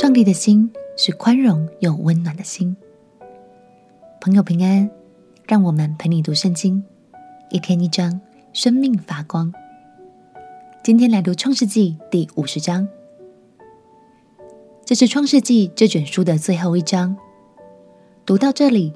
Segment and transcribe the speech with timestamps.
[0.00, 2.76] 上帝的心是宽容又温暖的心。
[4.20, 4.88] 朋友平安，
[5.44, 6.84] 让我们陪你读圣经，
[7.50, 8.20] 一天一章，
[8.52, 9.52] 生命发光。
[10.84, 12.86] 今天来读创世纪第五十章，
[14.84, 17.16] 这是创世纪这卷书的最后一章。
[18.24, 18.92] 读到这里，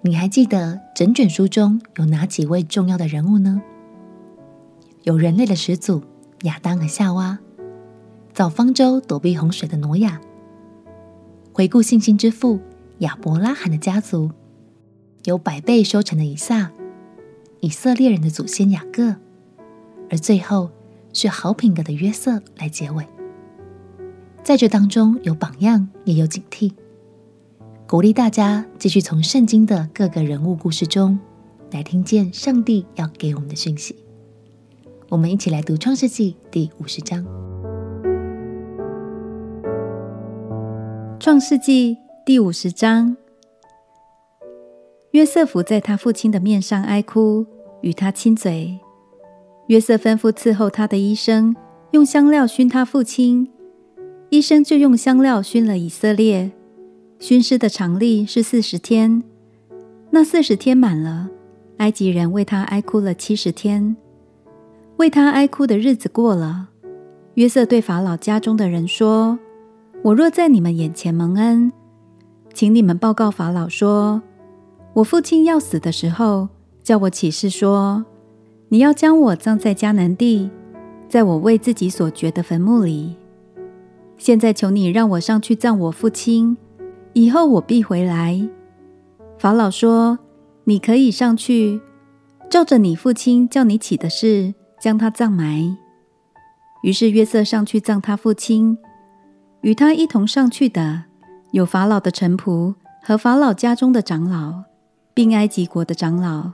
[0.00, 3.62] 你还记得整卷书中有哪几位重要的人物呢？
[5.04, 6.02] 有人类的始祖
[6.42, 7.38] 亚当和夏娃，
[8.32, 10.20] 造方舟躲避洪水的挪亚。
[11.52, 12.58] 回顾信心之父
[12.98, 14.30] 亚伯拉罕的家族，
[15.24, 16.72] 有百倍收成的以撒，
[17.60, 19.16] 以色列人的祖先雅各，
[20.08, 20.70] 而最后
[21.12, 23.06] 是好品格的约瑟来结尾。
[24.42, 26.72] 在这当中有榜样，也有警惕，
[27.86, 31.18] 鼓励大家继续从圣经的各个人物故事中
[31.70, 33.94] 来听见上帝要给我们的讯息。
[35.10, 37.41] 我们一起来读创世纪第五十章。
[41.22, 43.16] 创世纪第五十章，
[45.12, 47.46] 约瑟伏在他父亲的面上哀哭，
[47.80, 48.80] 与他亲嘴。
[49.68, 51.54] 约瑟吩咐伺候他的医生
[51.92, 53.48] 用香料熏他父亲，
[54.30, 56.50] 医生就用香料熏了以色列。
[57.20, 59.22] 熏尸的常例是四十天，
[60.10, 61.30] 那四十天满了，
[61.76, 63.96] 埃及人为他哀哭了七十天。
[64.96, 66.70] 为他哀哭的日子过了，
[67.34, 69.38] 约瑟对法老家中的人说。
[70.04, 71.72] 我若在你们眼前蒙恩，
[72.52, 74.20] 请你们报告法老说：
[74.94, 76.48] 我父亲要死的时候，
[76.82, 78.04] 叫我起誓说，
[78.68, 80.50] 你要将我葬在迦南地，
[81.08, 83.14] 在我为自己所掘的坟墓里。
[84.18, 86.56] 现在求你让我上去葬我父亲，
[87.12, 88.48] 以后我必回来。
[89.38, 90.18] 法老说：
[90.64, 91.80] 你可以上去，
[92.50, 95.76] 照着你父亲叫你起的事，将他葬埋。
[96.82, 98.76] 于是约瑟上去葬他父亲。
[99.62, 101.04] 与他一同上去的
[101.52, 104.64] 有法老的臣仆和法老家中的长老，
[105.14, 106.50] 并埃及国的长老，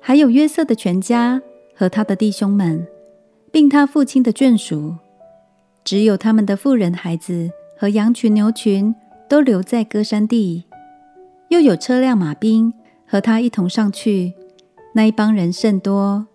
[0.00, 1.40] 还有约瑟的全家
[1.76, 2.86] 和他的弟兄们，
[3.52, 4.96] 并他父亲的眷属。
[5.84, 8.94] 只有他们的妇人、孩子和羊群、牛群
[9.28, 10.64] 都留在歌珊地。
[11.48, 12.72] 又有车辆、马兵
[13.06, 14.32] 和他一同上去，
[14.94, 16.26] 那一帮人甚多。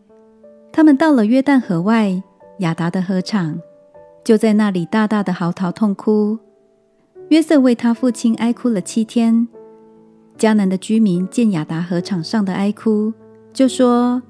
[0.72, 2.22] 他们到了约旦河外
[2.60, 3.60] 亚达的禾场。
[4.28, 6.38] 就在那里大大的嚎啕痛哭。
[7.30, 9.48] 约瑟为他父亲哀哭了七天。
[10.38, 13.14] 迦南的居民见亚达河场上的哀哭，
[13.54, 14.22] 就说：“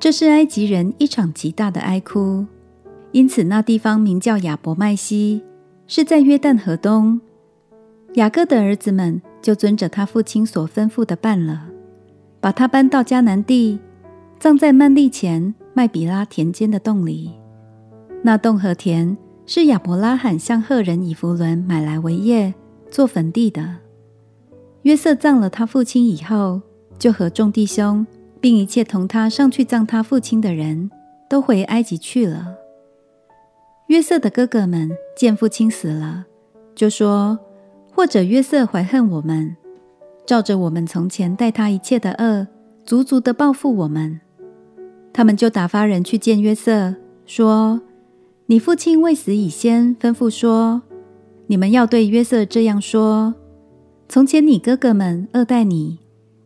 [0.00, 2.44] 这是埃及人一场极大的哀哭。”
[3.12, 5.44] 因此那地方名叫亚伯麦西，
[5.86, 7.20] 是在约旦河东。
[8.14, 11.68] 雅各的儿子们就遵着他父亲所吩咐的办了，
[12.40, 13.78] 把他搬到迦南地，
[14.40, 17.30] 葬在曼利前麦比拉田间的洞里。
[18.24, 19.16] 那洞和田。
[19.46, 22.54] 是亚伯拉罕向赫人以弗伦买来为业
[22.90, 23.76] 做坟地的。
[24.82, 26.60] 约瑟葬了他父亲以后，
[26.98, 28.06] 就和众弟兄，
[28.40, 30.90] 并一切同他上去葬他父亲的人
[31.28, 32.54] 都回埃及去了。
[33.88, 36.24] 约瑟的哥哥们见父亲死了，
[36.74, 37.38] 就说：
[37.92, 39.54] 或者约瑟怀恨我们，
[40.24, 42.46] 照着我们从前待他一切的恶，
[42.84, 44.20] 足足的报复我们。
[45.12, 46.94] 他们就打发人去见约瑟，
[47.26, 47.78] 说。
[48.46, 50.82] 你父亲未死以先，吩咐说
[51.48, 53.34] ：“你们要对约瑟这样说：
[54.06, 55.98] 从前你哥哥们恶待你，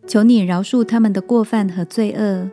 [0.06, 2.48] 求你饶恕他们的过犯和罪恶。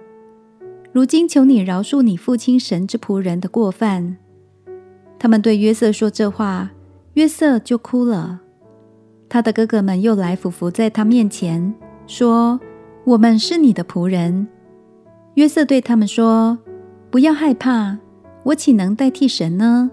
[0.92, 4.18] 如今求你饶恕你父亲神之仆人的过犯。”
[5.20, 6.72] 他们对约瑟说这话，
[7.14, 8.42] 约瑟就哭了。
[9.30, 11.72] 他的哥哥们又来俯伏在他面前，
[12.08, 12.60] 说
[13.06, 14.48] ：“我们是你的仆人。”
[15.36, 16.58] 约瑟对他们说
[17.12, 18.00] ：“不要害怕。”
[18.46, 19.90] 我岂能代替神呢？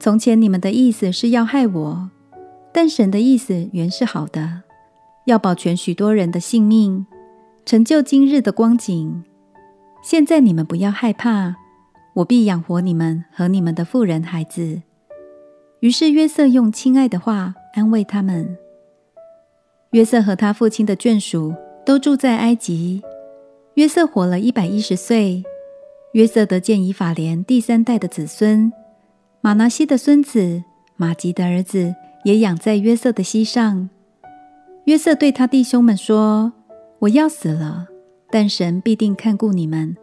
[0.00, 2.10] 从前你们的意思是要害我，
[2.72, 4.62] 但神的意思原是好的，
[5.26, 7.06] 要保全许多人的性命，
[7.64, 9.22] 成就今日的光景。
[10.02, 11.54] 现在你们不要害怕，
[12.14, 14.82] 我必养活你们和你们的妇人孩子。
[15.78, 18.58] 于是约瑟用亲爱的话安慰他们。
[19.92, 21.54] 约瑟和他父亲的眷属
[21.86, 23.00] 都住在埃及。
[23.74, 25.44] 约瑟活了一百一十岁。
[26.12, 28.72] 约瑟得见以法莲第三代的子孙，
[29.40, 30.64] 玛拿西的孙子
[30.96, 33.88] 玛吉的儿子也养在约瑟的膝上。
[34.86, 36.52] 约瑟对他弟兄们说
[37.00, 37.86] ：“我要死了，
[38.28, 39.96] 但神必定看顾你们，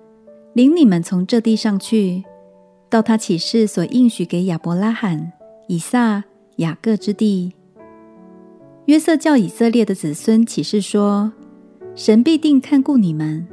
[0.54, 2.24] 领你们从这地上去，
[2.89, 5.33] 到他起誓所应许给亚伯拉罕、
[5.68, 6.24] 以撒、
[6.56, 7.51] 雅各之地。”
[8.86, 11.33] 约瑟叫以色列的子孙起誓说
[11.95, 13.45] ：“神必定看顾你们。”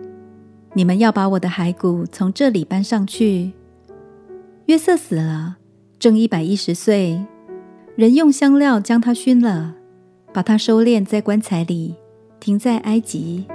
[0.77, 3.53] 你们要把我的骸骨从这里搬上去。
[4.67, 5.59] 约瑟死了，
[6.01, 7.25] 正一百一十岁。
[7.95, 9.77] 人用香料将他熏了，
[10.33, 11.95] 把他收敛在棺材里，
[12.41, 13.47] 停在埃及。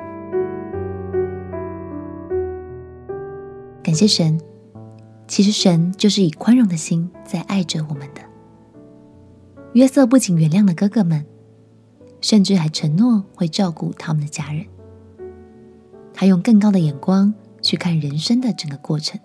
[3.84, 4.40] 感谢神，
[5.28, 8.22] 其实神就是以宽容的心在爱着我们的。
[9.74, 11.26] 约瑟不仅原谅了哥哥们，
[12.22, 14.66] 甚至还承诺会照顾他们的家人。
[16.20, 19.18] 还用更高的眼光去看人生的整个过程，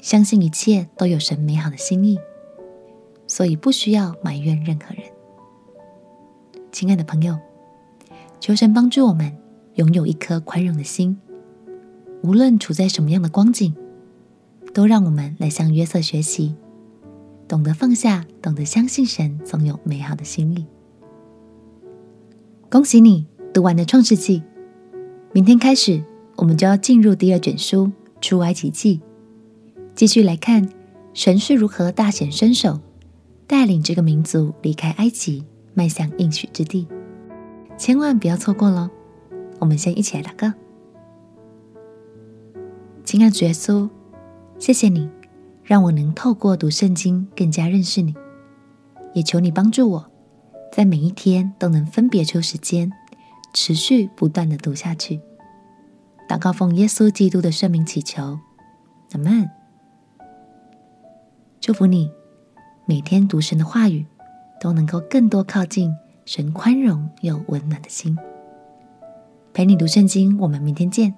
[0.00, 2.18] 相信一切都有神美好的心意，
[3.26, 5.04] 所以不需要埋怨任何人。
[6.72, 7.38] 亲爱的朋友，
[8.40, 9.36] 求神帮助我们
[9.74, 11.20] 拥有一颗宽容的心。
[12.22, 13.74] 无论处在什么样的光景，
[14.72, 16.56] 都让我们来向约瑟学习，
[17.46, 20.66] 懂得放下，懂得相信神总有美好的心意。
[22.70, 24.42] 恭喜你读完了创世纪，
[25.32, 26.02] 明天开始
[26.34, 27.86] 我们就要进入第二卷书
[28.20, 28.98] 《出埃及记》，
[29.94, 30.68] 继续来看
[31.14, 32.80] 神是如何大显身手，
[33.46, 36.88] 带领这个民族离开埃及，迈向应许之地。
[37.78, 38.90] 千万不要错过喽！
[39.60, 40.52] 我们先一起来祷告。
[43.04, 43.88] 亲爱的主耶稣，
[44.58, 45.08] 谢谢你
[45.62, 48.16] 让我能透过读圣经更加认识你，
[49.14, 50.10] 也求你帮助我，
[50.72, 52.90] 在每一天都能分别出时间，
[53.52, 55.20] 持续不断的读下去。
[56.28, 58.38] 祷告奉耶稣基督的圣名祈求，
[59.12, 59.48] 阿门。
[61.60, 62.10] 祝福你
[62.86, 64.06] 每天读神的话语，
[64.60, 65.94] 都能够更多靠近
[66.24, 68.16] 神宽容又温暖的心。
[69.52, 71.14] 陪你读圣经，我们明天见。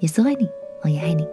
[0.00, 0.48] 耶稣爱你。
[0.84, 1.24] 我也爱你。